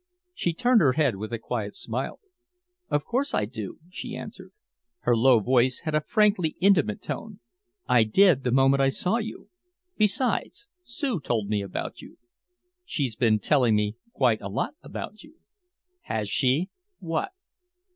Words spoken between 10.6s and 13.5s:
Sue told me about you." "She's been